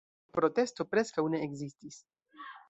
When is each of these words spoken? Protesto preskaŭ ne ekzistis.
Protesto 0.37 0.85
preskaŭ 0.95 1.27
ne 1.35 1.43
ekzistis. 1.49 2.01